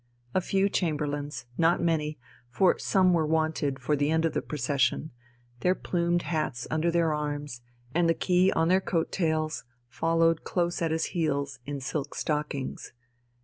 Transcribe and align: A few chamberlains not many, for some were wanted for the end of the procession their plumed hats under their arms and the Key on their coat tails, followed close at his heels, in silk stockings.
A 0.33 0.41
few 0.41 0.67
chamberlains 0.67 1.45
not 1.59 1.79
many, 1.79 2.17
for 2.49 2.79
some 2.79 3.13
were 3.13 3.23
wanted 3.27 3.77
for 3.79 3.95
the 3.95 4.09
end 4.09 4.25
of 4.25 4.33
the 4.33 4.41
procession 4.41 5.11
their 5.59 5.75
plumed 5.75 6.23
hats 6.23 6.65
under 6.71 6.89
their 6.89 7.13
arms 7.13 7.61
and 7.93 8.09
the 8.09 8.15
Key 8.15 8.51
on 8.53 8.67
their 8.67 8.81
coat 8.81 9.11
tails, 9.11 9.63
followed 9.89 10.43
close 10.43 10.81
at 10.81 10.89
his 10.89 11.05
heels, 11.13 11.59
in 11.67 11.79
silk 11.81 12.15
stockings. 12.15 12.93